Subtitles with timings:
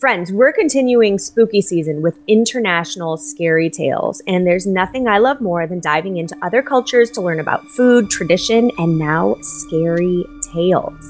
[0.00, 5.66] Friends, we're continuing spooky season with international scary tales, and there's nothing I love more
[5.66, 10.24] than diving into other cultures to learn about food, tradition, and now scary
[10.54, 11.04] tales.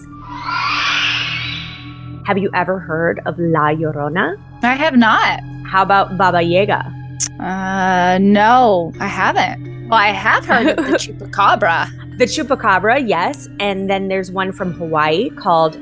[2.26, 4.36] Have you ever heard of La Llorona?
[4.64, 5.38] I have not.
[5.66, 6.92] How about Baba Yaga?
[7.38, 9.88] Uh, no, I haven't.
[9.88, 12.18] Well, I have heard of the chupacabra.
[12.18, 15.78] The chupacabra, yes, and then there's one from Hawaii called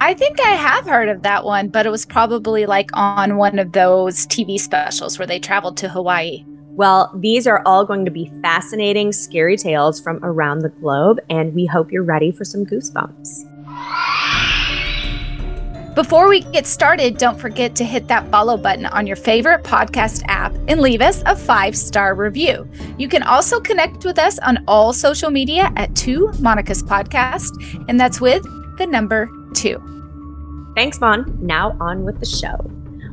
[0.00, 3.58] I think I have heard of that one, but it was probably like on one
[3.58, 6.44] of those TV specials where they traveled to Hawaii.
[6.72, 11.54] Well, these are all going to be fascinating, scary tales from around the globe, and
[11.54, 13.46] we hope you're ready for some goosebumps.
[15.94, 20.22] Before we get started, don't forget to hit that follow button on your favorite podcast
[20.28, 22.66] app and leave us a five star review.
[22.96, 27.50] You can also connect with us on all social media at 2 Monica's Podcast,
[27.88, 28.46] and that's with
[28.78, 30.72] the number 2.
[30.74, 31.36] Thanks, Mon.
[31.40, 32.56] Now on with the show.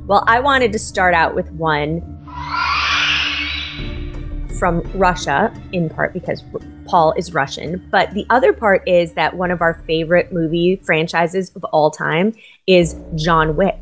[0.05, 2.01] Well, I wanted to start out with one
[4.57, 6.43] from Russia, in part because
[6.85, 7.87] Paul is Russian.
[7.91, 12.33] But the other part is that one of our favorite movie franchises of all time
[12.65, 13.77] is John Wick.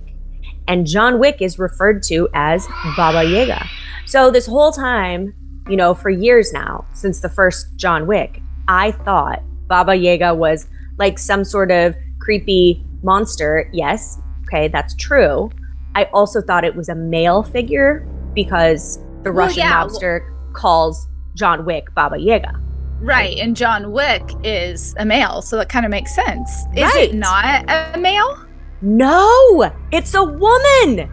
[0.68, 3.66] And John Wick is referred to as Baba Yaga.
[4.06, 5.34] So this whole time,
[5.70, 10.68] you know, for years now, since the first John Wick, I thought Baba Yaga was
[10.98, 13.70] like some sort of creepy monster.
[13.74, 15.50] Yes, okay, that's true.
[15.96, 20.22] I also thought it was a male figure because the Well, Russian yeah, mobster
[20.54, 22.62] calls John Wick Baba Yaga.
[23.02, 26.50] Right, and John Wick is a male, so that kind of makes sense.
[26.76, 27.10] Is Right.
[27.10, 28.38] it not a male?
[28.82, 31.10] No, it's a woman.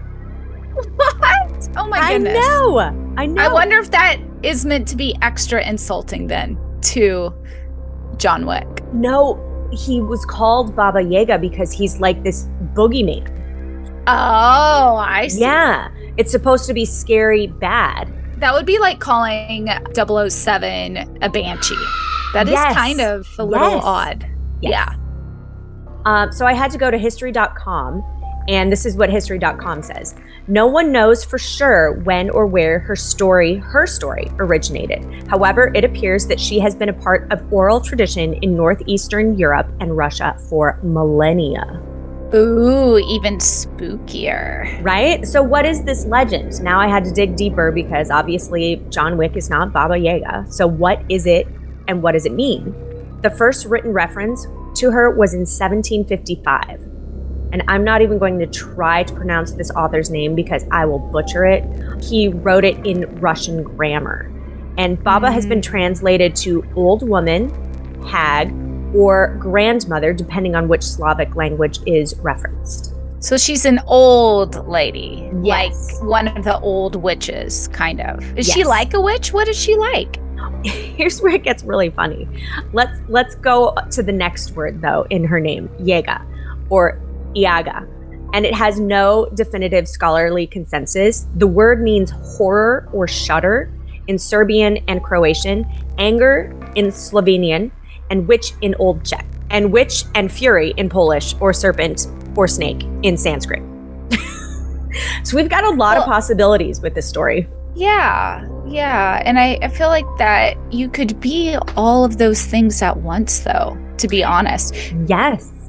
[0.96, 1.68] What?
[1.76, 2.34] Oh my I goodness.
[2.34, 2.78] know.
[3.16, 3.42] I know.
[3.42, 7.32] I wonder if that is meant to be extra insulting then to
[8.16, 8.66] John Wick.
[8.92, 9.34] No,
[9.72, 13.28] he was called Baba Yaga because he's like this boogeyman.
[14.06, 15.40] Oh, I see.
[15.40, 18.12] Yeah, it's supposed to be scary bad.
[18.38, 21.76] That would be like calling 007 a banshee.
[22.34, 22.74] That is Yes.
[22.76, 23.82] kind of a little Yes.
[23.84, 24.26] odd.
[24.60, 24.88] Yeah.
[26.04, 28.02] Um, so I had to go to history.com,
[28.48, 30.14] and this is what history.com says.
[30.48, 35.28] No one knows for sure when or where her story, her story, originated.
[35.28, 39.68] However, it appears that she has been a part of oral tradition in northeastern Europe
[39.80, 41.80] and Russia for millennia.
[42.34, 44.82] Ooh, even spookier.
[44.82, 45.26] Right?
[45.26, 46.62] So, what is this legend?
[46.62, 50.46] Now I had to dig deeper because obviously John Wick is not Baba Yaga.
[50.48, 51.46] So, what is it
[51.88, 52.74] and what does it mean?
[53.20, 56.91] The first written reference to her was in 1755.
[57.52, 60.98] And I'm not even going to try to pronounce this author's name because I will
[60.98, 61.64] butcher it.
[62.02, 64.30] He wrote it in Russian grammar.
[64.78, 65.64] And Baba has been mm.
[65.64, 67.50] translated to old woman,
[68.06, 68.52] hag,
[68.94, 72.94] or grandmother, depending on which Slavic language is referenced.
[73.20, 76.00] So she's an old lady, Yes.
[76.00, 78.36] like one of the old witches, kind of.
[78.36, 79.32] Is she like a witch?
[79.32, 80.18] What is she like?
[80.64, 82.26] Here's where it gets really funny.
[82.72, 86.26] Let's let's go to the next word though in her name, Yega
[86.72, 86.98] or
[87.34, 87.88] Iaga.
[88.34, 91.26] And it has no definitive scholarly consensus.
[91.36, 93.70] The word means horror or shudder
[94.08, 95.66] in Serbian and Croatian,
[95.98, 97.70] anger in Slovenian,
[98.10, 102.06] and witch in Old Czech, and witch and fury in Polish or serpent
[102.36, 103.62] or snake in Sanskrit.
[105.24, 107.48] so we've got a lot of possibilities with this story.
[107.74, 109.22] Yeah, yeah.
[109.24, 113.40] And I, I feel like that you could be all of those things at once,
[113.40, 114.74] though, to be honest.
[115.06, 115.61] Yes.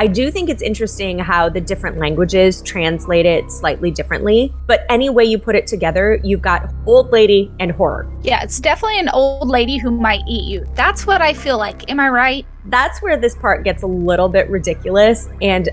[0.00, 4.54] I do think it's interesting how the different languages translate it slightly differently.
[4.68, 8.08] But any way you put it together, you've got old lady and horror.
[8.22, 10.64] Yeah, it's definitely an old lady who might eat you.
[10.76, 11.90] That's what I feel like.
[11.90, 12.46] Am I right?
[12.66, 15.28] That's where this part gets a little bit ridiculous.
[15.42, 15.68] And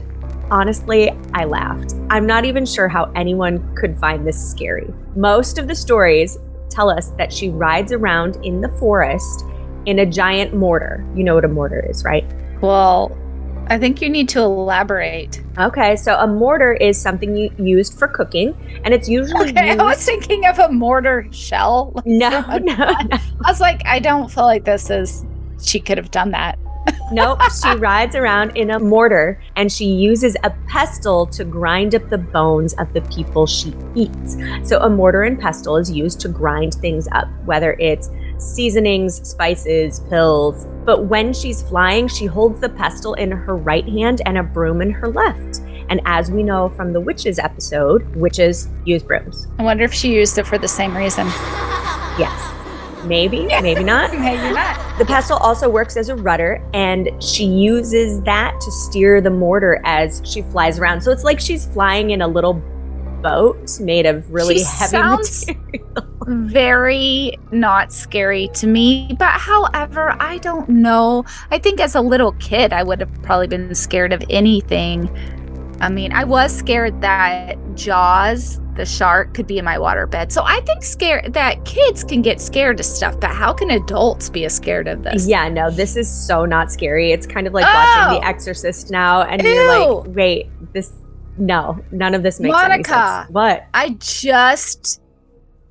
[0.49, 1.93] honestly, I laughed.
[2.09, 4.91] I'm not even sure how anyone could find this scary.
[5.15, 6.39] Most of the stories
[6.71, 9.45] tell us that she rides around in the forest
[9.85, 11.05] in a giant mortar.
[11.13, 12.25] You know what a mortar is, right?
[12.59, 13.15] Well,
[13.67, 15.41] I think you need to elaborate.
[15.57, 18.53] Okay, so a mortar is something you used for cooking,
[18.84, 19.79] and it's usually Okay, used.
[19.81, 21.93] I was thinking of a mortar shell.
[22.05, 25.25] No, no, no, I was like, I don't feel like this is.
[25.61, 26.59] She could have done that.
[27.11, 27.40] nope.
[27.63, 32.17] She rides around in a mortar and she uses a pestle to grind up the
[32.19, 34.37] bones of the people she eats.
[34.63, 39.99] So, a mortar and pestle is used to grind things up, whether it's seasonings, spices,
[40.09, 40.66] pills.
[40.85, 44.82] But when she's flying, she holds the pestle in her right hand and a broom
[44.82, 45.61] in her left.
[45.90, 49.47] And as we know from the witches episode, witches use brooms.
[49.59, 51.28] I wonder if she used it for the same reason.
[52.17, 52.52] Yes.
[53.05, 54.11] Maybe, maybe not.
[54.20, 54.97] Maybe not.
[54.97, 59.79] The pestle also works as a rudder, and she uses that to steer the mortar
[59.85, 61.02] as she flies around.
[61.02, 62.53] So it's like she's flying in a little
[63.25, 65.57] boat made of really She heavy material.
[66.27, 69.16] very not scary to me.
[69.17, 71.25] But however, I don't know.
[71.49, 75.09] I think as a little kid, I would have probably been scared of anything.
[75.81, 80.31] I mean, I was scared that Jaws, the shark, could be in my waterbed.
[80.31, 84.29] So I think scared that kids can get scared of stuff, but how can adults
[84.29, 85.28] be scared of this?
[85.28, 87.11] Yeah, no, this is so not scary.
[87.11, 87.73] It's kind of like Oh!
[87.73, 88.29] watching The oh!
[88.29, 90.93] Exorcist now, and you're like, wait, this,
[91.37, 92.90] no, none of this makes any Monica.
[92.90, 93.29] sense.
[93.32, 93.66] What?
[93.73, 95.02] I just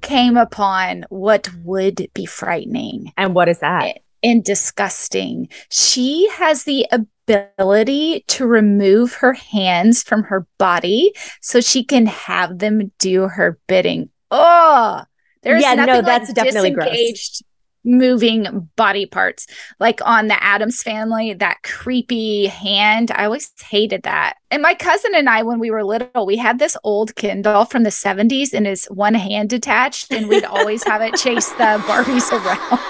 [0.02, 3.12] came upon what would be frightening.
[3.16, 3.99] And what is that?
[4.25, 5.49] and disgusting.
[5.70, 12.58] She has the ability to remove her hands from her body so she can have
[12.58, 14.08] them do her bidding.
[14.31, 15.02] Oh,
[15.43, 17.43] there's Yeah, no, that's like definitely gross.
[17.86, 19.46] Moving body parts
[19.78, 25.14] like on the Addams family that creepy hand I always hated that and my cousin
[25.14, 28.54] and I when we were little we had this old Ken doll from the 70s
[28.54, 32.81] and his one hand detached and we'd always have it chase the Barbies around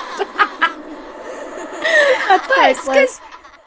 [2.29, 3.21] That's but it's 'cause-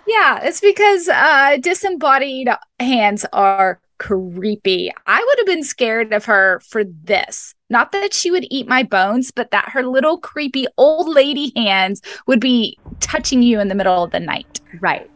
[0.07, 2.47] yeah, it's because uh disembodied
[2.79, 4.94] hands are creepy.
[5.06, 7.53] I would have been scared of her for this.
[7.69, 12.01] Not that she would eat my bones, but that her little creepy old lady hands
[12.25, 14.61] would be touching you in the middle of the night.
[14.79, 15.09] Right.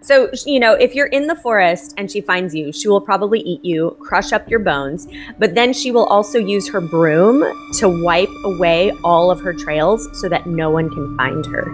[0.00, 3.38] So, you know, if you're in the forest and she finds you, she will probably
[3.40, 5.06] eat you, crush up your bones,
[5.38, 7.44] but then she will also use her broom
[7.78, 11.66] to wipe away all of her trails so that no one can find her.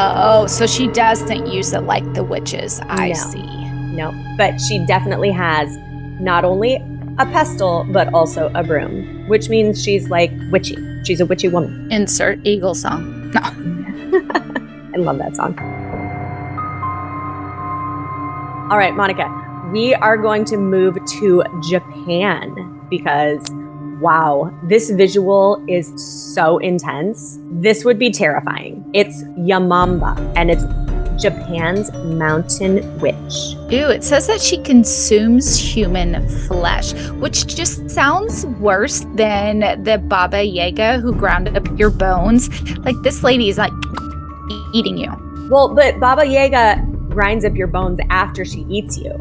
[0.00, 2.80] Oh, so she doesn't use it like the witches.
[2.88, 3.14] I No.
[3.14, 3.46] see.
[3.94, 5.78] No, but she definitely has
[6.20, 6.82] not only
[7.18, 10.76] a pestle, but also a broom, which means she's like witchy.
[11.04, 11.88] She's a witchy woman.
[11.92, 13.30] Insert eagle song.
[13.30, 13.40] No.
[14.94, 15.58] I love that song.
[18.70, 19.28] All right, Monica,
[19.72, 23.46] we are going to move to Japan because,
[24.00, 25.92] wow, this visual is
[26.34, 27.38] so intense.
[27.50, 28.88] This would be terrifying.
[28.94, 30.64] It's Yamamba, and it's
[31.18, 33.54] Japan's mountain witch.
[33.70, 40.42] Ew, it says that she consumes human flesh, which just sounds worse than the Baba
[40.42, 42.48] Yaga who ground up your bones.
[42.78, 43.72] Like this lady is like
[44.72, 45.12] eating you.
[45.50, 49.12] Well, but Baba Yaga grinds up your bones after she eats you.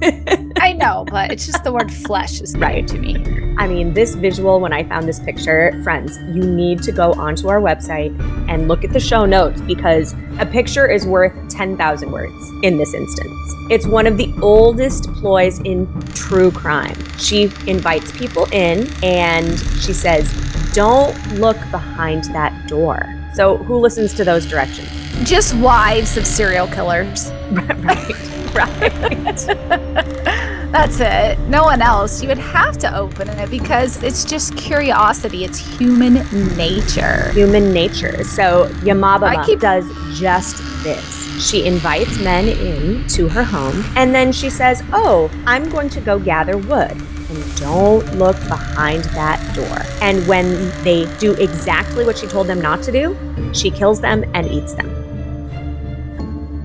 [0.68, 2.86] I know, but it's just the word flesh is Right.
[2.88, 3.16] to me.
[3.56, 7.48] I mean, this visual, when I found this picture, friends, you need to go onto
[7.48, 8.12] our website
[8.50, 12.92] and look at the show notes because a picture is worth 10,000 words in this
[12.92, 13.54] instance.
[13.70, 16.96] It's one of the oldest ploys in true crime.
[17.16, 20.30] She invites people in and she says,
[20.74, 23.14] Don't look behind that door.
[23.32, 24.90] So, who listens to those directions?
[25.24, 27.32] Just wives of serial killers.
[27.52, 30.28] right, right.
[30.70, 31.38] That's it.
[31.48, 32.20] No one else.
[32.22, 35.44] You would have to open it because it's just curiosity.
[35.44, 36.14] It's human
[36.56, 37.30] nature.
[37.32, 38.22] human nature.
[38.24, 39.86] So Yamamba keep- does
[40.18, 41.48] just this.
[41.48, 46.00] She invites men in to her home and then she says, Oh, I'm going to
[46.00, 46.92] go gather wood.
[47.30, 49.82] And don't look behind that door.
[50.02, 53.16] And when they do exactly what she told them not to do,
[53.54, 55.07] she kills them and eats them.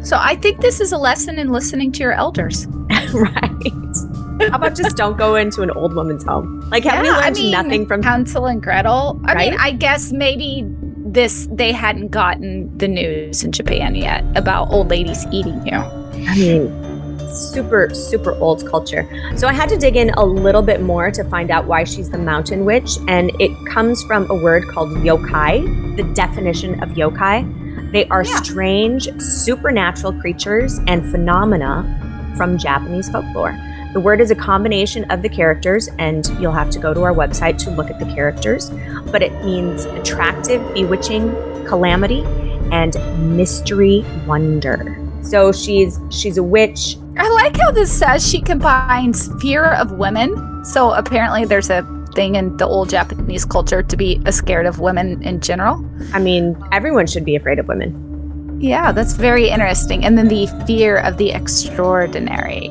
[0.03, 2.67] So I think this is a lesson in listening to your elders.
[3.13, 3.49] right.
[4.49, 6.67] How about just don't go into an old woman's home?
[6.69, 9.21] Like, have we Yeah, I learned mean, nothing from Hansel and Gretel.
[9.25, 14.69] I mean, I guess maybe this they hadn't gotten the news in Japan yet about
[14.71, 15.75] old ladies eating you.
[15.75, 16.83] I mean,
[17.29, 19.07] super, super old culture.
[19.35, 22.09] So I had to dig in a little bit more to find out why she's
[22.09, 22.97] the mountain witch.
[23.07, 27.62] And it comes from a word called yokai, the definition of yokai.
[27.93, 28.35] They are Yeah.
[28.35, 31.85] strange, supernatural creatures and phenomena
[32.35, 33.55] from Japanese folklore.
[33.93, 37.13] The word is a combination of the characters, and you'll have to go to our
[37.13, 38.71] website to look at the characters.
[39.11, 41.31] But it means attractive, bewitching,
[41.67, 42.25] calamity,
[42.71, 42.97] and
[43.37, 44.97] mystery wonder.
[45.21, 50.65] So she's she's a witch I like how this says she combines fear of women.
[50.65, 51.83] So apparently there's a
[52.13, 55.83] thing in the old Japanese culture to be scared of women in general.
[56.13, 58.59] I mean, everyone should be afraid of women.
[58.61, 60.05] Yeah, that's very interesting.
[60.05, 62.69] And then the fear of the extraordinary.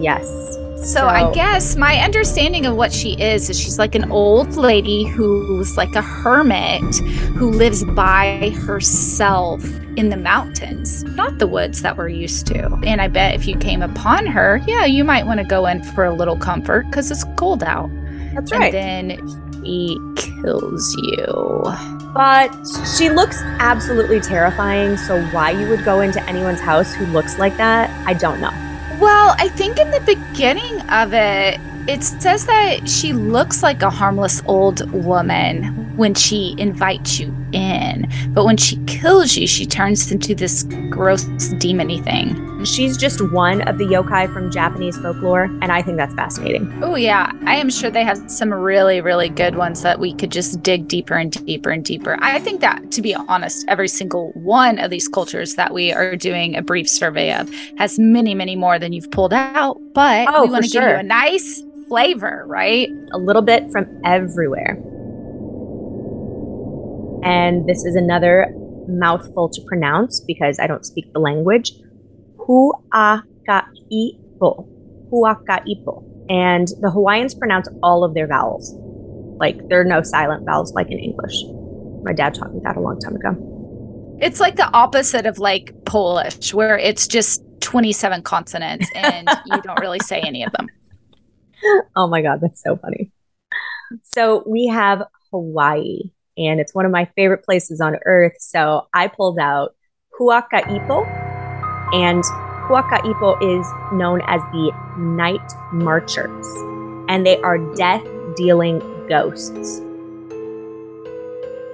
[0.00, 0.58] Yes.
[0.84, 5.04] So, I guess my understanding of what she is is she's like an old lady
[5.04, 6.96] who's like a hermit
[7.36, 9.64] who lives by herself
[9.96, 12.64] in the mountains, not the woods that we're used to.
[12.84, 15.84] And I bet if you came upon her, yeah, you might want to go in
[15.84, 17.88] for a little comfort because it's cold out.
[18.34, 18.74] That's right.
[18.74, 21.62] And then she kills you.
[22.14, 22.50] But
[22.96, 24.96] she looks absolutely terrifying.
[24.96, 28.52] So, why you would go into anyone's house who looks like that, I don't know.
[29.00, 33.90] Well, I think in the beginning of it, it says that she looks like a
[33.90, 40.10] harmless old woman when she invites you in, but when she kills you, she turns
[40.10, 42.64] into this gross demony thing.
[42.64, 46.72] She's just one of the yokai from Japanese folklore, and I think that's fascinating.
[46.82, 47.32] Oh, yeah.
[47.44, 50.86] I am sure they have some really, really good ones that we could just dig
[50.86, 52.16] deeper and deeper and deeper.
[52.20, 56.14] I think that, to be honest, every single one of these cultures that we are
[56.14, 60.44] doing a brief survey of has many, many more than you've pulled out, but oh,
[60.44, 60.82] we want to sure.
[60.82, 62.88] give you a nice flavor, right?
[63.12, 64.80] A little bit from everywhere.
[67.22, 68.52] And this is another
[68.88, 71.72] mouthful to pronounce because I don't speak the language.
[72.36, 73.62] Huakaipo.
[75.10, 76.04] Huakaipo.
[76.28, 78.74] And the Hawaiians pronounce all of their vowels.
[79.38, 81.34] Like there are no silent vowels like in English.
[82.02, 83.36] My dad taught me that a long time ago.
[84.20, 89.80] It's like the opposite of like Polish, where it's just 27 consonants and you don't
[89.80, 90.68] really say any of them.
[91.96, 93.10] Oh my God, that's so funny.
[94.02, 98.34] So we have Hawaii, and it's one of my favorite places on earth.
[98.38, 99.74] So I pulled out
[100.18, 101.06] Huakaipo,
[101.92, 102.24] and
[102.68, 106.46] Huakaipo is known as the Night Marchers,
[107.08, 108.04] and they are death
[108.36, 109.80] dealing ghosts.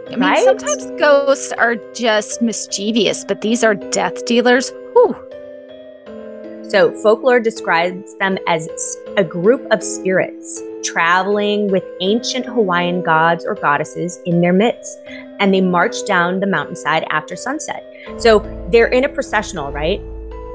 [0.07, 0.45] I mean, right?
[0.45, 4.73] sometimes ghosts are just mischievous, but these are death dealers.
[4.95, 5.15] Whew.
[6.71, 8.69] So, folklore describes them as
[9.17, 14.99] a group of spirits traveling with ancient Hawaiian gods or goddesses in their midst,
[15.41, 17.85] and they march down the mountainside after sunset.
[18.19, 20.01] So, they're in a processional, right?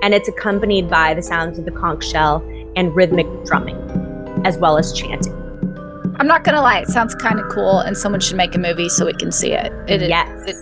[0.01, 2.44] And it's accompanied by the sounds of the conch shell
[2.75, 3.77] and rhythmic drumming,
[4.46, 5.34] as well as chanting.
[6.20, 8.89] I'm not gonna lie, it sounds kind of cool, and someone should make a movie
[8.89, 9.72] so we can see it.
[9.88, 10.48] it yes.
[10.48, 10.56] It,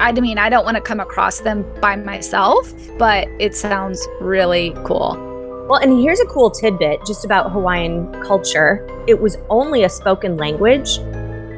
[0.00, 4.74] I mean, I don't want to come across them by myself, but it sounds really
[4.84, 5.29] cool.
[5.70, 8.84] Well, and here's a cool tidbit just about Hawaiian culture.
[9.06, 10.98] It was only a spoken language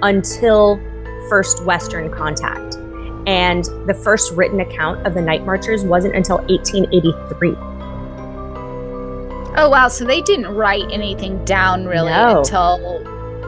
[0.03, 0.79] until
[1.31, 2.75] first Western contact.
[3.27, 7.55] And the first written account of the Night Marchers wasn't until 1883.
[9.57, 9.89] Oh, wow.
[9.89, 12.41] So they didn't write anything down really no.
[12.41, 13.03] until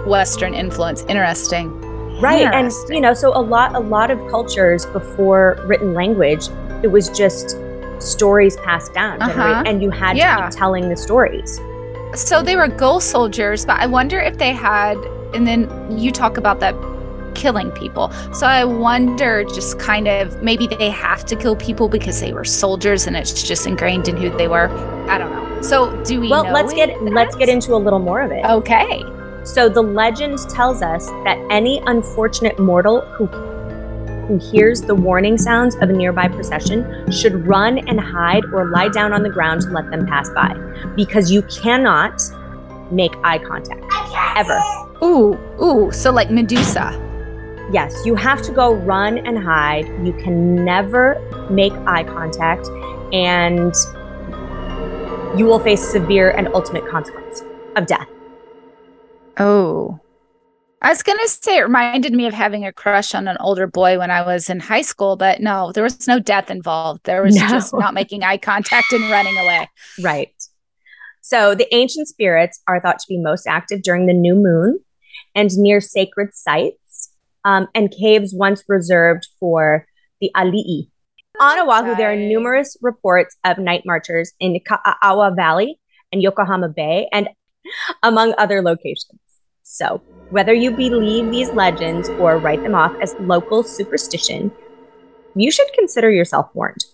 [0.06, 1.02] Western influence.
[1.02, 1.78] Interesting
[2.20, 6.46] right and you know so a lot a lot of cultures before written language
[6.84, 7.56] it was just
[8.00, 9.62] stories passed down uh-huh.
[9.66, 10.36] and you had yeah.
[10.36, 11.60] to keep telling the stories
[12.14, 14.96] so they were ghost soldiers but i wonder if they had
[15.34, 16.74] and then you talk about that
[17.34, 22.20] killing people so i wonder just kind of maybe they have to kill people because
[22.20, 24.68] they were soldiers and it's just ingrained in who they were
[25.08, 27.12] i don't know so do we well let's get that?
[27.12, 29.02] let's get into a little more of it okay
[29.44, 33.26] so the legend tells us that any unfortunate mortal who
[34.26, 38.88] who hears the warning sounds of a nearby procession should run and hide or lie
[38.88, 40.54] down on the ground to let them pass by
[40.96, 42.20] because you cannot
[42.90, 43.84] make eye contact
[44.36, 44.60] ever.
[45.02, 47.00] Ooh, ooh, so like Medusa.
[47.72, 49.86] Yes, you have to go run and hide.
[50.04, 51.18] You can never
[51.50, 52.68] make eye contact
[53.12, 53.74] and
[55.38, 57.42] you will face severe and ultimate consequence
[57.76, 58.08] of death.
[59.38, 59.98] Oh.
[60.84, 63.66] I was going to say it reminded me of having a crush on an older
[63.66, 67.04] boy when I was in high school, but no, there was no death involved.
[67.04, 67.48] There was no.
[67.48, 69.70] just not making eye contact and running away.
[70.02, 70.34] Right.
[71.22, 74.78] So the ancient spirits are thought to be most active during the new moon
[75.34, 77.12] and near sacred sites
[77.46, 79.86] um, and caves once reserved for
[80.20, 80.90] the ali'i.
[81.40, 85.80] On Oahu, there are numerous reports of night marchers in Ka'awa Valley
[86.12, 87.30] and Yokohama Bay and
[88.02, 89.18] among other locations.
[89.66, 94.52] So, whether you believe these legends or write them off as local superstition,
[95.34, 96.84] you should consider yourself warned.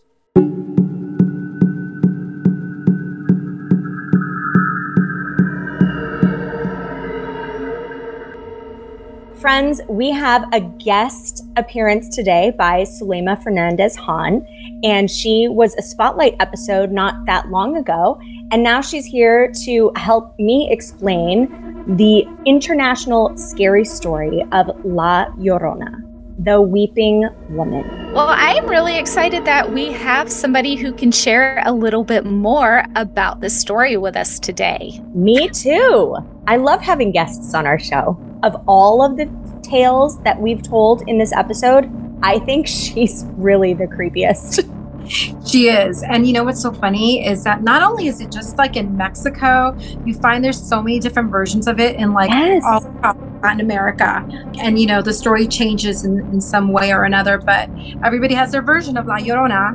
[9.41, 14.47] Friends, we have a guest appearance today by Sulema Fernandez Han,
[14.85, 18.21] and she was a spotlight episode not that long ago.
[18.53, 26.03] And now she's here to help me explain the international scary story of La Llorona,
[26.43, 27.85] the weeping woman.
[28.13, 32.25] Well, I am really excited that we have somebody who can share a little bit
[32.25, 35.01] more about this story with us today.
[35.15, 36.17] Me too.
[36.47, 38.19] I love having guests on our show.
[38.43, 39.31] Of all of the
[39.63, 41.91] tales that we've told in this episode,
[42.23, 44.69] I think she's really the creepiest.
[45.11, 46.03] She is.
[46.05, 48.97] And you know what's so funny is that not only is it just like in
[48.97, 49.77] Mexico,
[50.07, 52.63] you find there's so many different versions of it in like yes.
[52.65, 52.81] all
[53.43, 54.25] Latin America.
[54.61, 57.69] And, you know, the story changes in, in some way or another, but
[58.05, 59.75] everybody has their version of La Llorona.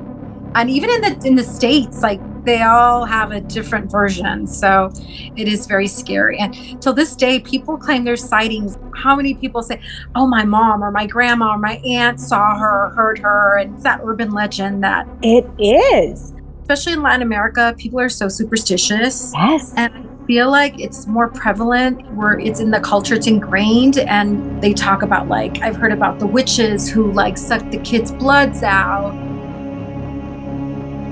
[0.55, 4.47] And even in the in the States, like they all have a different version.
[4.47, 4.91] So
[5.35, 6.37] it is very scary.
[6.39, 8.77] And till this day, people claim there's sightings.
[8.95, 9.81] How many people say,
[10.15, 13.57] oh, my mom or my grandma or my aunt saw her, or heard her?
[13.57, 16.33] And it's that urban legend that it is.
[16.61, 19.33] Especially in Latin America, people are so superstitious.
[19.35, 19.73] Yes.
[19.75, 23.99] And I feel like it's more prevalent where it's in the culture, it's ingrained.
[23.99, 28.11] And they talk about, like, I've heard about the witches who, like, suck the kids'
[28.11, 29.13] bloods out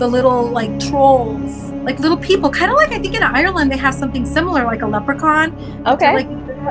[0.03, 3.77] the little like trolls, like little people, kind of like I think in Ireland they
[3.77, 5.55] have something similar, like a leprechaun.
[5.87, 6.13] Okay.
[6.13, 6.27] Like,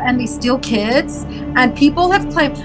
[0.06, 1.24] and they steal kids,
[1.56, 2.58] and people have claimed.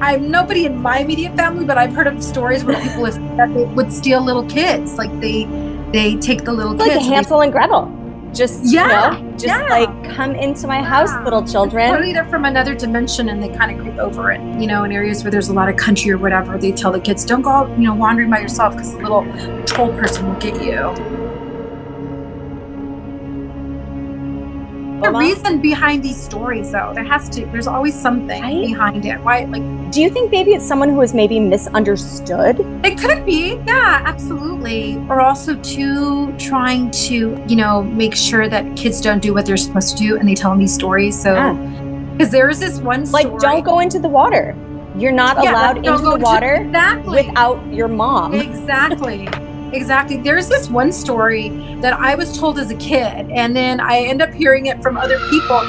[0.00, 3.54] I'm nobody in my immediate family, but I've heard of stories where people have that
[3.54, 5.44] they would steal little kids, like they
[5.92, 6.96] they take the little it's kids.
[6.96, 7.97] Like Hansel and Gretel
[8.34, 9.66] just yeah, you know, just yeah.
[9.68, 11.90] like come into my house, little children.
[11.90, 14.40] Totally, they're from another dimension, and they kind of creep over it.
[14.60, 17.00] You know, in areas where there's a lot of country or whatever, they tell the
[17.00, 19.24] kids, "Don't go out, you know, wandering by yourself because the little
[19.64, 21.27] troll person will get you."
[25.02, 28.66] The reason behind these stories though there has to there's always something right?
[28.66, 29.20] behind it.
[29.20, 32.60] Why like do you think maybe it's someone who is maybe misunderstood?
[32.84, 33.60] It could be.
[33.66, 34.96] Yeah absolutely.
[35.08, 39.56] Or also too trying to you know make sure that kids don't do what they're
[39.56, 41.20] supposed to do and they tell them these stories.
[41.20, 41.54] So
[42.12, 42.38] because yeah.
[42.38, 44.56] there is this one story, like don't go into the water.
[44.96, 47.26] You're not yeah, allowed into the water to, exactly.
[47.26, 48.34] without your mom.
[48.34, 49.28] Exactly
[49.72, 50.16] Exactly.
[50.16, 54.22] There's this one story that I was told as a kid, and then I end
[54.22, 55.62] up hearing it from other people.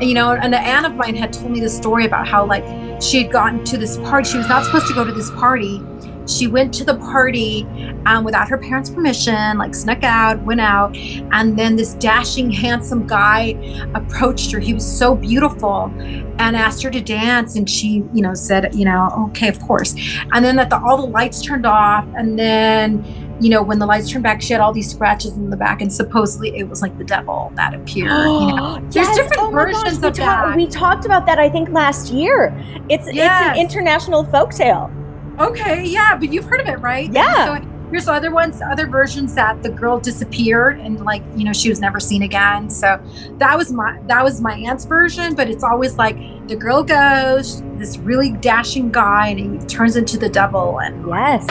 [0.00, 2.64] You know, and an aunt of mine had told me the story about how, like,
[3.00, 4.28] she had gotten to this party.
[4.28, 5.80] She was not supposed to go to this party.
[6.26, 7.64] She went to the party
[8.06, 10.96] um, without her parents' permission, like, snuck out, went out.
[10.96, 13.54] And then this dashing, handsome guy
[13.94, 14.58] approached her.
[14.58, 15.92] He was so beautiful
[16.38, 17.54] and asked her to dance.
[17.54, 19.94] And she, you know, said, you know, okay, of course.
[20.32, 22.06] And then that the, all the lights turned off.
[22.16, 23.04] And then,
[23.40, 25.80] you know, when the lights turned back, she had all these scratches in the back,
[25.80, 28.10] and supposedly it was like the devil that appeared.
[28.10, 29.16] you know, there's yes.
[29.16, 30.56] different oh versions gosh, of ta- that.
[30.56, 32.54] We talked about that, I think, last year.
[32.88, 33.50] It's yes.
[33.50, 34.90] it's an international folk tale.
[35.38, 37.10] Okay, yeah, but you've heard of it, right?
[37.12, 37.60] Yeah.
[37.60, 41.68] So there's other ones, other versions that the girl disappeared and like you know she
[41.68, 42.70] was never seen again.
[42.70, 43.00] So
[43.38, 46.16] that was my that was my aunt's version, but it's always like
[46.46, 51.46] the girl goes, this really dashing guy, and he turns into the devil, and yes,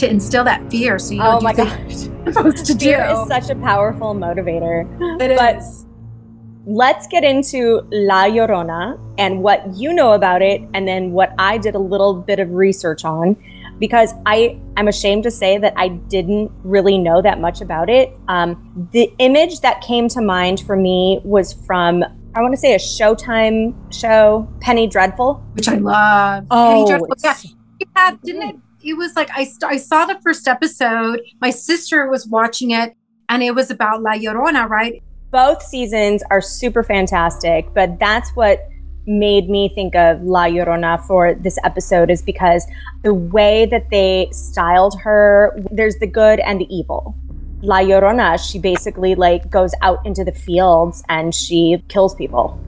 [0.00, 0.98] to instill that fear.
[0.98, 1.68] So you oh my gosh,
[2.32, 3.20] supposed to fear do.
[3.20, 4.86] is such a powerful motivator.
[5.20, 5.84] It but is.
[6.66, 11.58] Let's get into La Llorona and what you know about it, and then what I
[11.58, 13.36] did a little bit of research on
[13.78, 18.12] because I I'm ashamed to say that I didn't really know that much about it.
[18.28, 22.74] Um, the image that came to mind for me was from I want to say
[22.74, 26.46] a Showtime show, Penny Dreadful, which I love.
[26.50, 27.16] Oh, Penny Dreadful.
[27.24, 27.36] Yeah,
[27.96, 28.56] yeah, didn't it?
[28.84, 31.20] It was like I st- I saw the first episode.
[31.40, 32.94] My sister was watching it,
[33.28, 35.02] and it was about La Llorona, right?
[35.30, 38.60] Both seasons are super fantastic, but that's what
[39.08, 42.66] made me think of La Llorona for this episode is because
[43.02, 47.16] the way that they styled her, there's the good and the evil.
[47.62, 52.58] La Llorona, she basically like goes out into the fields and she kills people.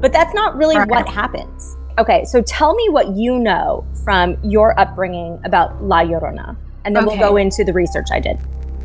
[0.00, 0.88] But that's not really right.
[0.88, 1.76] what happens.
[1.98, 7.04] Okay, so tell me what you know from your upbringing about La Llorona, and then
[7.06, 7.18] okay.
[7.18, 8.38] we'll go into the research I did.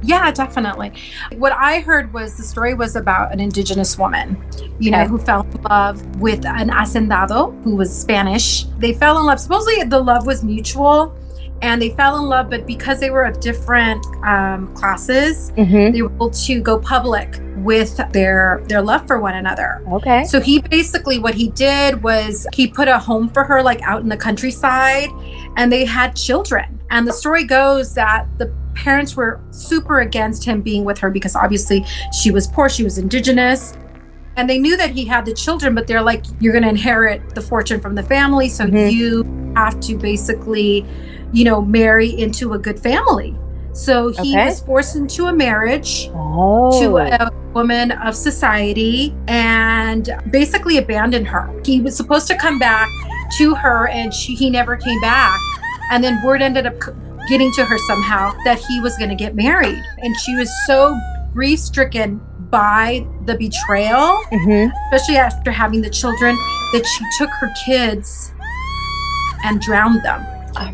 [0.04, 0.92] Yeah, definitely.
[1.38, 4.42] What I heard was the story was about an indigenous woman,
[4.80, 5.04] you okay.
[5.04, 8.64] know, who fell in love with an hacendado who was Spanish.
[8.78, 9.40] They fell in love.
[9.40, 11.18] Supposedly the love was mutual
[11.62, 15.92] and they fell in love, but because they were of different um, classes, mm-hmm.
[15.92, 19.84] they were able to go public with their their love for one another.
[19.92, 20.24] Okay.
[20.26, 24.02] So he basically what he did was he put a home for her like out
[24.02, 25.10] in the countryside
[25.58, 26.80] and they had children.
[26.90, 31.36] And the story goes that the parents were super against him being with her because
[31.36, 31.84] obviously
[32.18, 33.74] she was poor, she was indigenous.
[34.38, 37.34] And they knew that he had the children, but they're like, you're going to inherit
[37.34, 38.50] the fortune from the family.
[38.50, 38.96] So mm-hmm.
[38.96, 40.86] you have to basically,
[41.34, 43.36] you know, marry into a good family.
[43.74, 44.46] So he okay.
[44.46, 46.80] was forced into a marriage oh.
[46.82, 51.54] to a woman of society and basically abandoned her.
[51.64, 52.90] He was supposed to come back
[53.38, 55.40] to her and she, he never came back.
[55.92, 56.76] And then word ended up
[57.30, 59.82] getting to her somehow that he was going to get married.
[60.00, 60.98] And she was so
[61.34, 64.72] grief stricken by the betrayal, mm-hmm.
[64.92, 66.36] especially after having the children,
[66.74, 68.34] that she took her kids
[69.44, 70.26] and drowned them.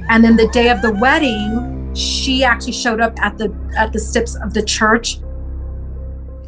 [0.09, 3.99] And then the day of the wedding, she actually showed up at the at the
[3.99, 5.19] steps of the church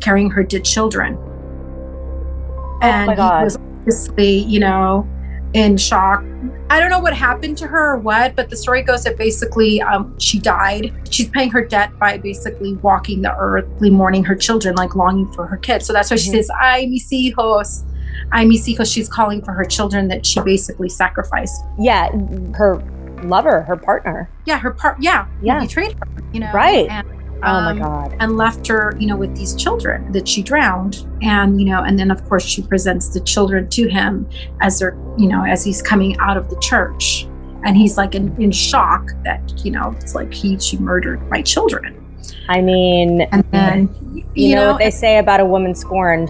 [0.01, 1.17] carrying her dead children.
[1.17, 5.07] Oh and oh he was obviously, you know,
[5.53, 6.23] in shock.
[6.69, 9.81] I don't know what happened to her or what, but the story goes that basically
[9.81, 10.91] um, she died.
[11.09, 15.45] She's paying her debt by basically walking the earthly, mourning her children, like longing for
[15.45, 15.85] her kids.
[15.85, 16.35] So that's why she Mhm.
[16.35, 17.83] says, "Ay mis hijos."
[18.31, 18.91] Ay mis hijos.
[18.91, 21.63] She's calling for her children that she basically sacrificed.
[21.77, 22.09] Yeah,
[22.53, 22.81] her
[23.29, 24.29] lover, her partner.
[24.45, 24.97] Yeah, her part.
[24.99, 25.59] Yeah, Yeah.
[25.59, 26.07] betrayed her.
[26.33, 26.87] You know, Right.
[26.89, 27.07] And,
[27.43, 28.15] Oh my um, god.
[28.19, 31.05] and left her, you know, with these children that she drowned.
[31.21, 34.27] And, you know, and then of course she presents the children to him
[34.61, 37.27] as they're, you know, as he's coming out of the church.
[37.65, 41.41] And he's like in, in shock that, you know, it's like he she murdered my
[41.41, 42.01] children.
[42.47, 43.89] I mean, And then
[44.33, 46.29] you, know, what they say about a woman scorned.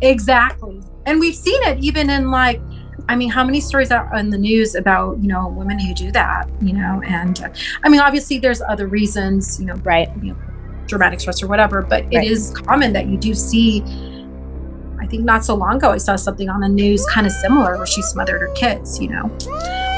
[0.00, 0.80] Exactly.
[1.06, 2.60] And we've seen it even in like,
[3.08, 6.10] I mean, how many stories are in the news about, you know, women who do
[6.12, 7.02] that, you know?
[7.04, 7.48] And uh,
[7.84, 10.08] I mean, obviously there's other reasons, you know, Right.
[10.86, 12.12] dramatic stress or whatever, but Right.
[12.12, 13.82] it is common that you do see.
[15.00, 17.76] I think not so long ago, I saw something on the news kind of similar
[17.76, 19.30] where she smothered her kids, you know?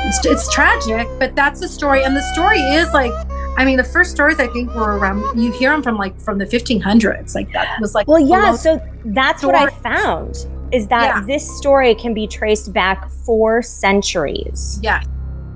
[0.06, 2.04] It's, it's tragic, but that's the story.
[2.04, 3.12] And the story is like,
[3.56, 6.38] I mean, the first stories I think were around, you hear them from like from
[6.38, 7.34] the 1500s.
[7.34, 11.20] Like that was like, Well, yeah, so that's what I found is that Yeah.
[11.26, 14.78] this story can be traced back four centuries.
[14.82, 15.02] yeah.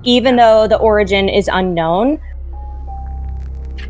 [0.03, 2.19] Even though the origin is unknown.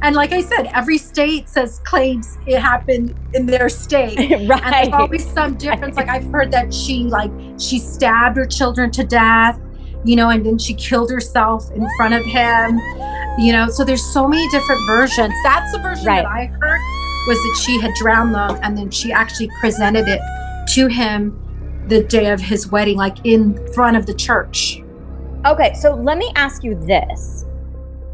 [0.02, 4.18] And like I said, every state says claims it happened in their state.
[4.48, 4.64] right.
[4.64, 5.98] And there's always some difference.
[5.98, 9.60] Like I've heard that she like she stabbed her children to death,
[10.06, 12.80] you know, and then she killed herself in front of him.
[13.40, 15.34] You know, so there's so many different versions.
[15.44, 16.24] That's the version Right.
[16.24, 16.80] that I heard
[17.28, 20.20] was that she had drowned them and then she actually presented it
[20.70, 24.82] to him the day of his wedding, like in front of the church.
[25.46, 27.46] Okay, so let me ask you this.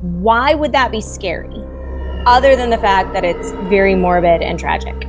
[0.01, 1.63] Why would that be scary?
[2.25, 5.07] Other than the fact that it's very morbid and tragic.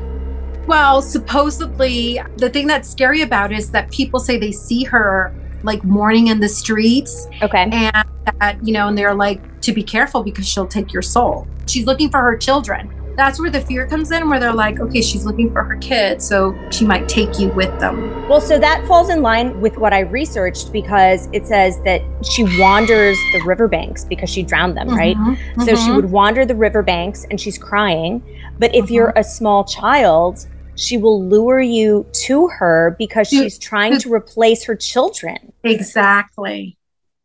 [0.66, 5.32] Well, supposedly, the thing that's scary about it is that people say they see her
[5.62, 7.68] like mourning in the streets Okay.
[7.72, 8.06] and
[8.40, 11.87] that you know and they're like to be careful because she'll take your soul she's
[11.87, 15.24] looking for her children that's where the fear comes in where they're like okay she's
[15.24, 19.09] looking for her kids so she might take you with them Well, so that falls
[19.09, 24.29] in line with what I researched because it says that she wanders the riverbanks because
[24.29, 25.16] she drowned them, right?
[25.16, 25.96] Mhm, So she mhm.
[25.96, 28.20] would wander the riverbanks and she's crying.
[28.59, 33.98] But if you're a small child, she will lure you to her because she's trying
[34.00, 35.52] to replace her children.
[35.62, 36.76] exactly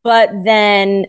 [0.04, 1.08] But then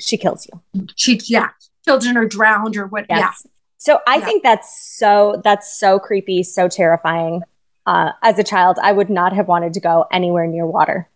[0.00, 0.86] she kills you.
[0.96, 1.48] she yeah
[1.86, 3.46] children are drowned or what Yes.
[3.84, 4.24] So I Yeah.
[4.24, 7.42] think that's so that's so creepy, so terrifying.
[7.84, 11.08] Uh, as a child, I would not have wanted to go anywhere near water.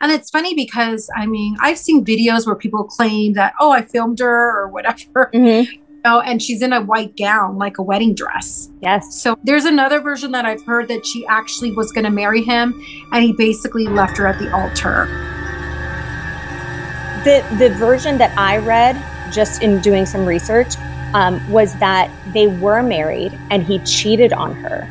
[0.00, 3.82] and it's funny because i mean i've seen videos where people claim that oh i
[3.94, 5.70] filmed her or whatever Mm-hmm.
[5.70, 9.02] you know, and she's in a white gown like a wedding dress Yes.
[9.22, 12.66] So there's another version that I've heard that she actually was going to marry him
[13.12, 14.98] and he basically left her at the altar.
[17.26, 18.94] The the version that I read
[19.38, 20.72] just in doing some research
[21.14, 24.88] um, was that they were married and he cheated on her,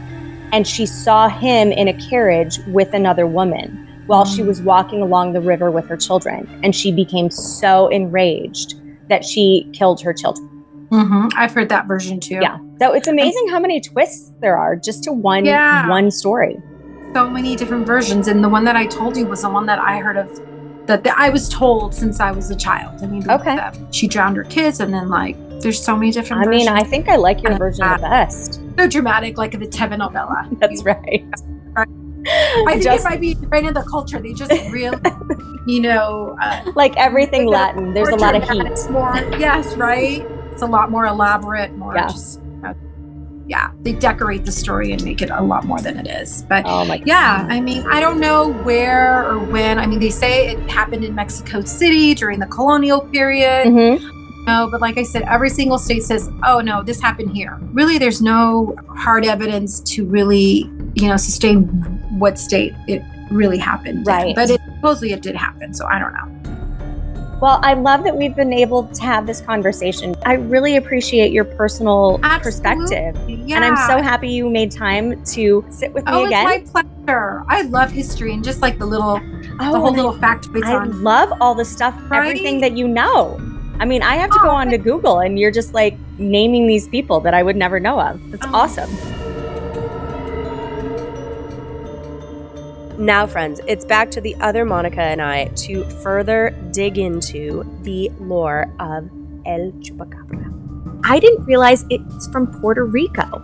[0.51, 4.47] and she saw him in a carriage with another woman while she Mm.
[4.47, 8.75] was walking along the river with her children, and she became so enraged
[9.09, 10.49] that she killed her children.
[10.89, 11.27] Mm-hmm.
[11.35, 12.39] I've heard that version too.
[12.41, 12.57] Yeah.
[12.79, 15.89] So it's amazing how many twists there are just to one Yeah.
[15.89, 16.57] one story.
[17.13, 18.27] So many different versions.
[18.27, 20.39] And the one that I told you was the one that I heard of
[20.85, 23.01] that, that I was told since I was a child.
[23.01, 23.55] I mean, Okay.
[23.55, 26.83] that she drowned her kids and then like there's so many different I mean, I
[26.83, 28.61] think I like your version the best.
[28.77, 30.47] so dramatic, like the telenovela.
[30.59, 31.25] That's right.
[32.67, 34.19] I think Just it might be right in the culture.
[34.19, 34.97] They just really,
[35.67, 37.93] you know, uh, like everything Latin.
[37.93, 38.63] There's a lot of heat.
[38.89, 40.25] More, yes, right.
[40.51, 42.07] It's a lot more elaborate, more Yeah.
[42.07, 42.73] just, uh,
[43.47, 43.71] yeah.
[43.83, 46.43] They decorate the story and make it a lot more than it is.
[46.49, 47.01] But Oh god.
[47.05, 49.77] yeah, I mean, I don't know where or when.
[49.77, 53.67] I mean, they say it happened in Mexico City during the colonial period.
[53.67, 54.14] hmm
[54.47, 57.97] No, but like I said, every single state says, "Oh no, this happened here." Really,
[57.97, 61.63] there's no hard evidence to really, you know, sustain
[62.19, 64.05] what state it really happened.
[64.05, 64.35] Right.
[64.35, 66.31] But it, supposedly it did happen, so I don't know.
[67.41, 70.15] Well, I love that we've been able to have this conversation.
[70.25, 72.43] I really appreciate your personal Absolutely.
[72.89, 73.29] perspective.
[73.29, 73.57] Yeah.
[73.57, 76.47] And I'm so happy you made time to sit with me Oh, again.
[76.49, 77.43] it's my pleasure.
[77.49, 79.19] I love history and just like the little,
[79.59, 81.03] oh, the whole oh, little factoids I, I on.
[81.03, 82.19] love all the stuff, Right?
[82.25, 83.37] everything that you know.
[83.79, 86.65] I mean, I have to go Oh, on to Google and you're just like naming
[86.67, 88.19] these people that I would never know of.
[88.31, 88.51] That's Oh.
[88.55, 88.89] awesome.
[92.97, 98.09] Now, friends, it's back to the other Monica and I to further dig into the
[98.19, 99.09] lore of
[99.45, 101.01] El Chupacabra.
[101.03, 103.43] I didn't realize it's from Puerto Rico.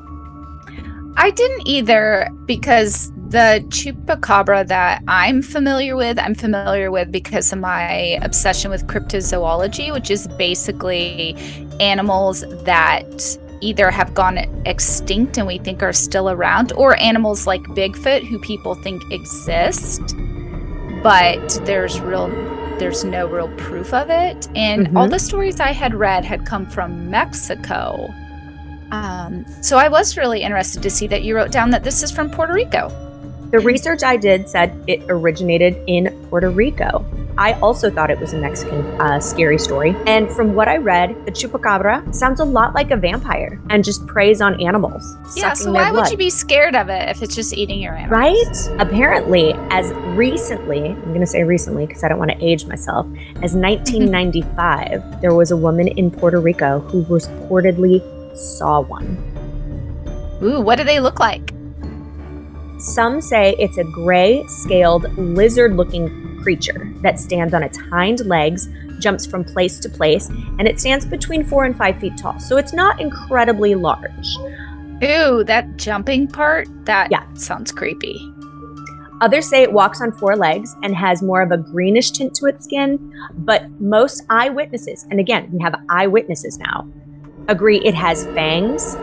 [1.18, 7.60] I didn't either because The chupacabra that I'm familiar with, I'm familiar with because of
[7.60, 11.38] my obsession with cryptozoology, which is basically
[11.80, 17.62] animals that either have gone extinct and we think are still around, or animals like
[17.62, 20.02] Bigfoot who people think exist,
[21.02, 22.28] but there's real
[22.80, 24.50] there's no real proof of it.
[24.56, 24.98] And mm-hmm.
[24.98, 28.14] all the stories I had read had come from Mexico.
[28.92, 32.12] Um, so I was really interested to see that you wrote down that this is
[32.12, 33.08] from Puerto Rico.
[33.52, 37.06] The research I did said it originated in Puerto Rico.
[37.38, 39.94] I also thought it was a Mexican uh, scary story.
[40.08, 44.08] And from what I read, the chupacabra sounds a lot like a vampire and just
[44.08, 45.04] preys on animals.
[45.36, 48.70] Yeah, so why would you be scared of it if it's just eating your animals?
[48.70, 48.80] Right?
[48.80, 53.06] Apparently, as recently, I'm going to say recently because I don't want to age myself,
[53.42, 58.00] as 1995, there was a woman in Puerto Rico who reportedly
[58.34, 59.18] saw one.
[60.42, 61.52] Ooh, what do they look like?
[62.82, 68.70] Some say it's a gray, scaled, lizard looking creature that stands on its hind legs,
[69.00, 72.40] jumps from place to place, and it stands between four and five feet tall.
[72.40, 74.36] So it's not incredibly large.
[75.04, 76.68] Ooh, that jumping part?
[76.86, 77.32] That yeah.
[77.36, 78.20] sounds creepy.
[79.22, 82.48] Others say it walks on four legs and has more of a greenish tint to
[82.48, 86.92] its skin, but most eyewitnesses, and again, we have eyewitnesses now,
[87.48, 88.96] agree it has fangs,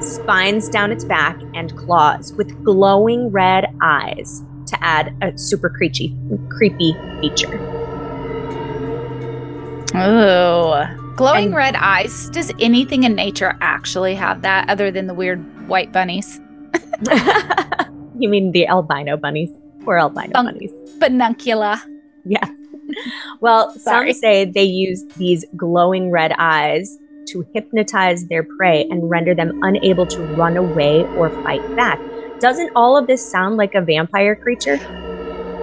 [0.00, 6.14] spines down its back, and claws with glowing red eyes to add a super creepy,
[6.48, 7.58] creepy feature.
[9.94, 12.28] Oh, glowing and, red eyes.
[12.30, 16.40] Does anything in nature actually have that other than the weird white bunnies?
[18.18, 19.50] you mean the albino bunnies?
[19.86, 20.72] Or albino Bun- bunnies?
[20.98, 21.80] Bunnicula.
[22.24, 22.50] Yes.
[23.40, 26.98] Well, some say they use these glowing red eyes
[27.30, 32.00] to hypnotize their prey and render them unable to run away or fight back.
[32.40, 34.78] Doesn't all of this sound like a vampire creature?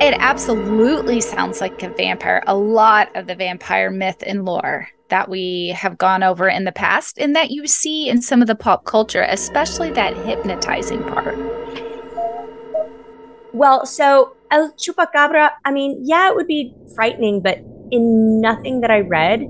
[0.01, 2.43] It absolutely sounds like a vampire.
[2.47, 6.71] A lot of the vampire myth and lore that we have gone over in the
[6.71, 11.37] past and that you see in some of the pop culture, especially that hypnotizing part.
[13.53, 17.59] Well, so El Chupacabra, I mean, yeah, it would be frightening, but
[17.91, 19.47] in nothing that I read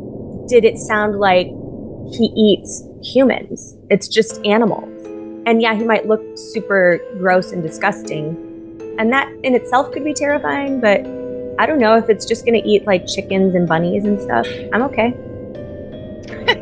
[0.48, 1.48] did it sound like
[2.12, 3.76] he eats humans.
[3.90, 5.06] It's just animals.
[5.46, 8.36] And yeah, he might look super gross and disgusting.
[8.98, 11.02] And that in itself could be terrifying, but
[11.60, 14.48] I don't know if it's just going to eat like chickens and bunnies and stuff.
[14.74, 15.14] I'm okay.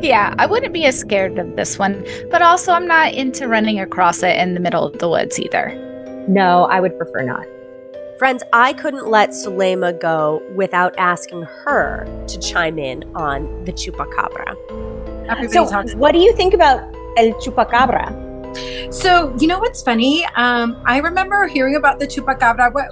[0.00, 3.80] yeah, I wouldn't be as scared of this one, but also I'm not into running
[3.80, 5.72] across it in the middle of the woods either.
[6.28, 7.46] No, I would prefer not.
[8.18, 14.83] Friends, I couldn't let Sulema go without asking her to chime in on the chupacabra.
[15.28, 15.96] Everybody so.
[15.96, 16.82] What do you think about
[17.16, 18.24] El Chupacabra?
[18.92, 20.24] So you know what's funny?
[20.36, 22.72] Um, I remember hearing about the chupacabra.
[22.72, 22.90] What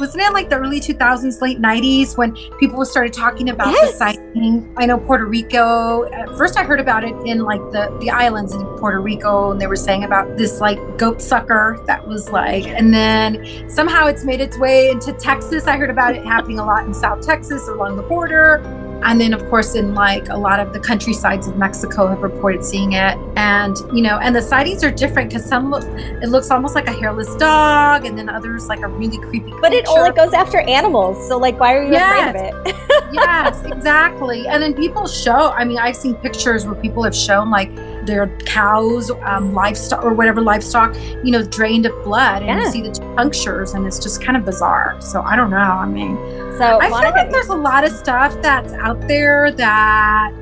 [0.00, 3.92] wasn't it like the early 2000s, late 90s when people started talking about yes.
[3.92, 4.74] the sighting?
[4.78, 6.04] I know Puerto Rico.
[6.10, 9.60] At first, I heard about it in like the the islands in Puerto Rico, and
[9.60, 14.24] they were saying about this like goat sucker that was like, and then somehow it's
[14.24, 15.66] made its way into Texas.
[15.66, 18.62] I heard about it happening a lot in South Texas along the border.
[19.04, 22.64] And then, of course, in like a lot of the countrysides of Mexico have reported
[22.64, 23.18] seeing it.
[23.36, 25.84] And, you know, and the sightings are different because some look,
[26.22, 29.60] it looks almost like a hairless dog, and then others like a really creepy creature.
[29.60, 31.28] But it only goes after animals.
[31.28, 32.30] So, like, why are you yes.
[32.30, 32.76] afraid of it?
[33.12, 34.46] yes, exactly.
[34.46, 37.70] And then people show, I mean, I've seen pictures where people have shown like
[38.04, 42.66] their cows, um, livestock, or whatever livestock, you know, drained of blood, and yeah.
[42.66, 45.00] you see the punctures, and it's just kind of bizarre.
[45.00, 45.56] So, I don't know.
[45.56, 46.16] I mean,
[46.58, 50.32] so I feel like there's a lot of stuff that's out there that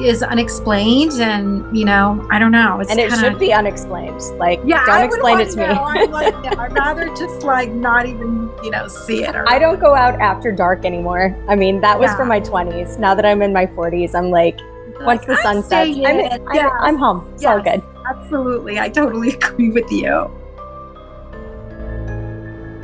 [0.00, 4.20] is unexplained and you know i don't know it's and it kinda, should be unexplained
[4.38, 8.48] like yeah don't explain it to me I'm like, i'd rather just like not even
[8.62, 12.10] you know see it i don't go out after dark anymore i mean that was
[12.10, 12.16] yeah.
[12.16, 14.60] for my 20s now that i'm in my 40s i'm like
[15.00, 15.96] once the sun sets.
[15.96, 16.72] I'm, I'm, yes.
[16.80, 17.30] I'm, home.
[17.34, 17.82] It's yes, all good.
[18.06, 18.78] Absolutely.
[18.78, 20.30] I totally agree with you.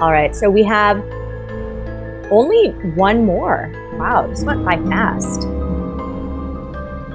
[0.00, 0.98] All right so we have
[2.30, 3.70] only one more.
[3.94, 5.46] Wow, this went by fast.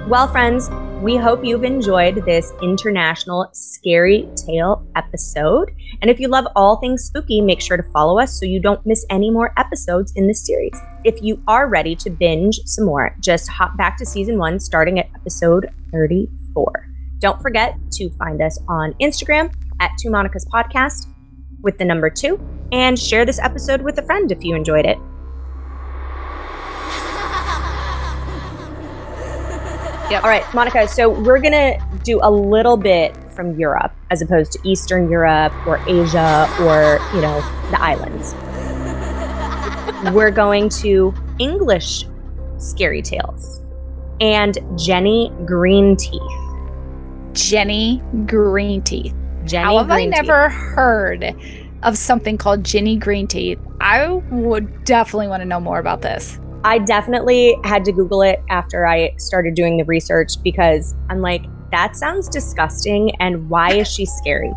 [0.07, 0.69] Well, friends,
[1.01, 5.71] we hope you've enjoyed this international scary tale episode.
[6.01, 8.85] And if you love all things spooky, make sure to follow us so you don't
[8.85, 10.77] miss any more episodes in this series.
[11.05, 14.99] If you are ready to binge some more, just hop back to season one, starting
[14.99, 16.87] at episode 34.
[17.19, 21.07] Don't forget to find us on Instagram at Two Monica's Podcast
[21.61, 22.39] with the number two,
[22.73, 24.97] and share this episode with a friend if you enjoyed it.
[30.09, 30.23] Yep.
[30.23, 30.87] All right, Monica.
[30.87, 35.77] So we're gonna do a little bit from Europe as opposed to Eastern Europe or
[35.87, 38.33] Asia or, you know, the islands.
[40.13, 42.05] We're going to English
[42.57, 43.61] scary tales
[44.19, 46.21] and Jenny Green Teeth.
[47.33, 49.13] Jenny Green Teeth.
[49.45, 51.35] Jenny How have Green I never heard
[51.83, 53.59] of something called Jenny Green Teeth?
[53.79, 56.39] I would definitely want to know more about this.
[56.63, 61.45] I definitely had to Google it after I started doing the research because I'm like,
[61.71, 63.15] that sounds disgusting.
[63.21, 64.51] And why is she scary?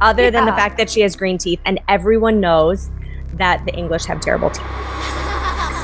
[0.00, 2.90] Other than the fact that she has green teeth, and everyone knows
[3.34, 4.64] that the English have terrible teeth.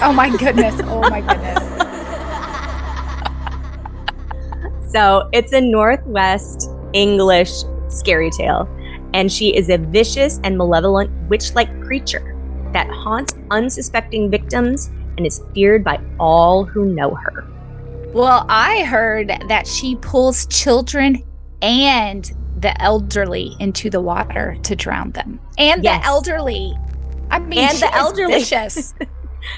[0.04, 0.80] Oh my goodness.
[0.84, 1.58] Oh my goodness.
[4.90, 7.50] So it's a Northwest English
[7.88, 8.68] scary tale,
[9.14, 12.34] and she is a vicious and malevolent witch like creature
[12.72, 17.46] that haunts unsuspecting victims and is feared by all who know her.
[18.12, 21.22] Well, I heard that she pulls children
[21.62, 25.40] and the elderly into the water to drown them.
[25.58, 26.02] And Yes.
[26.02, 26.74] the elderly.
[27.30, 28.34] I mean, And she the elderly.
[28.34, 28.94] vicious.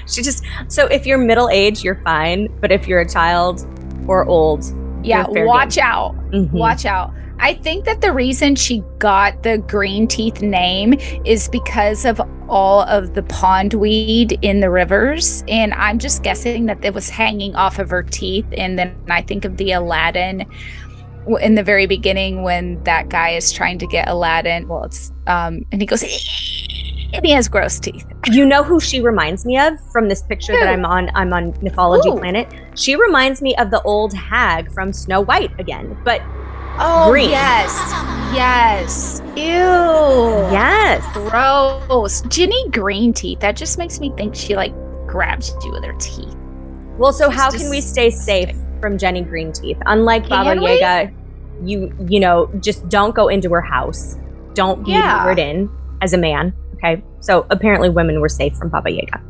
[0.07, 3.67] She just, so if you're middle aged, you're fine, but if you're a child
[4.07, 4.63] or old,
[5.03, 6.15] yeah, You're fair watch out.
[6.31, 6.49] mhm.
[6.51, 7.13] Watch out.
[7.39, 10.93] I think that the reason she got the green teeth name
[11.25, 15.43] is because of all of the pondweed in the rivers.
[15.47, 18.45] And I'm just guessing that it was hanging off of her teeth.
[18.57, 20.45] And then I think of the Aladdin
[21.41, 24.67] in the very beginning when that guy is trying to get Aladdin.
[24.67, 28.05] Well, it's, um, and he goes, and he has gross teeth.
[28.31, 31.09] You know who she reminds me of from this picture that I'm on?
[31.15, 32.19] I'm on Mythology Who?
[32.19, 32.51] Planet.
[32.75, 36.21] She reminds me of the old hag from Snow White again, but
[36.77, 37.29] Oh, Green.
[37.29, 37.71] yes.
[38.33, 39.21] Yes.
[39.37, 39.43] Ew.
[40.51, 42.21] yes, Gross.
[42.27, 43.39] Ginny green teeth.
[43.39, 44.73] That just makes me think she like
[45.07, 46.35] grabs you with her teeth.
[46.97, 49.77] Well, so It's how can we stay safe from Jenny Green Teeth?
[49.85, 50.79] Unlike Baba we?
[50.79, 51.11] Yaga,
[51.63, 54.17] you you know just don't go into her house.
[54.53, 55.23] Don't be Yeah.
[55.25, 55.69] lured in
[56.01, 56.53] as a man.
[56.75, 59.21] Okay, so apparently women were safe from Baba Yaga.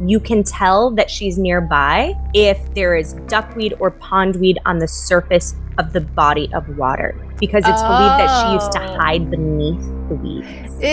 [0.00, 5.54] You can tell that she's nearby if there is duckweed or pondweed on the surface
[5.78, 8.96] of the body of water, because it's believed that she used to Oh.
[8.98, 10.80] hide beneath the weeds.
[10.82, 10.88] Ew.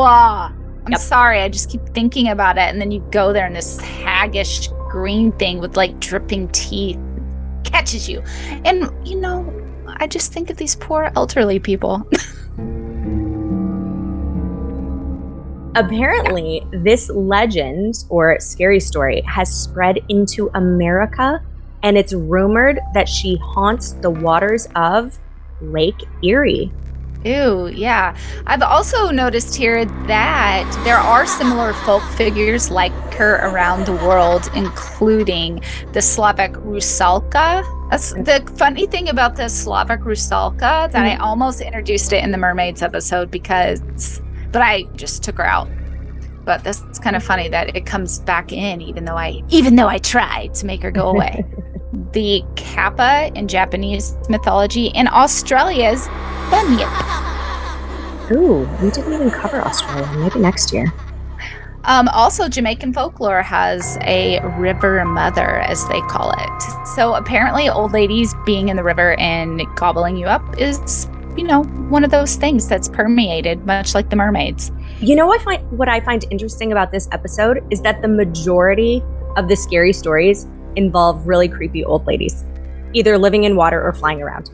[0.00, 1.00] I'm Yep.
[1.00, 1.42] sorry.
[1.42, 2.62] I just keep thinking about it.
[2.62, 6.98] And then you go there and this haggish green thing with like dripping teeth
[7.64, 8.22] catches you.
[8.64, 9.52] And, you know,
[9.86, 12.08] I just think of these poor elderly people.
[15.78, 21.40] Apparently, this legend or scary story has spread into America,
[21.84, 25.16] and it's rumored that she haunts the waters of
[25.60, 26.72] Lake Erie.
[27.24, 28.16] Ew, yeah.
[28.46, 34.50] I've also noticed here that there are similar folk figures like her around the world,
[34.56, 35.60] including
[35.92, 37.64] the Slavic Rusalka.
[37.90, 41.22] That's the funny thing about the Slavic Rusalka that I mm-hmm.
[41.22, 44.20] almost introduced it in the Mermaids episode because,
[44.52, 45.68] but I just took her out.
[46.44, 49.88] But that's kind of funny that it comes back in, even though I, even though
[49.88, 51.44] I tried to make her go away.
[52.12, 56.06] the Kappa in Japanese mythology and Australia's
[56.50, 56.88] Bunyip.
[58.30, 60.10] Ooh, we didn't even cover Australia.
[60.18, 60.92] Maybe next year.
[61.84, 66.86] Um, also, Jamaican folklore has a river mother, as they call it.
[66.94, 71.62] So apparently, old ladies being in the river and gobbling you up is, you know,
[71.88, 74.72] one of those things that's permeated, much like the mermaids.
[75.00, 78.08] You know what I find what I find interesting about this episode is that the
[78.08, 79.02] majority
[79.36, 82.44] of the scary stories involve really creepy old ladies,
[82.92, 84.50] either living in water or flying around.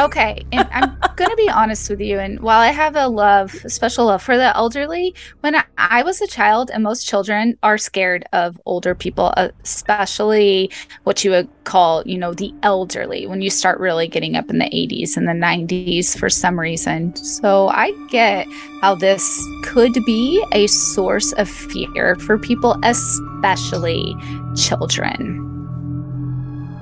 [0.00, 2.18] Okay, and I'm gonna be honest with you.
[2.18, 6.02] And while I have a love, a special love for the elderly, when I, I
[6.02, 10.70] was a child, and most children are scared of older people, uh, especially
[11.04, 13.28] what you would call, you know, the elderly.
[13.28, 17.14] When you start really getting up in the 80s and the 90s for some reason,
[17.14, 18.48] so I get
[18.80, 24.16] how this could be a source of fear for people, especially
[24.56, 25.52] children.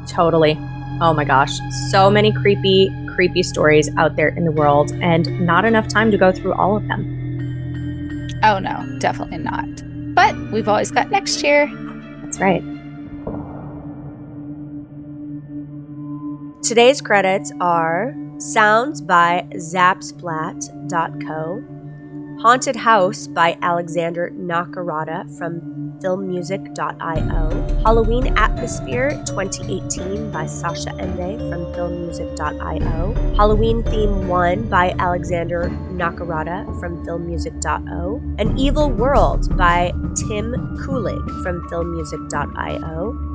[0.08, 0.58] Totally.
[1.00, 1.50] Oh my gosh.
[1.90, 6.18] So many creepy, creepy stories out there in the world, and not enough time to
[6.18, 8.28] go through all of them.
[8.42, 9.66] Oh no, definitely not.
[10.14, 11.70] But we've always got next year.
[12.22, 12.62] That's right.
[16.62, 21.64] Today's credits are Sounds by Zapsplat.co,
[22.42, 25.60] Haunted House by Alexander Nakarada from
[26.02, 36.64] filmmusic.io, Halloween Atmosphere 2018 by Sasha Ende from filmmusic.io, Halloween Theme 1 by Alexander Nakarada
[36.80, 43.31] from filmmusic.io, An Evil World by Tim Kulig from filmmusic.io,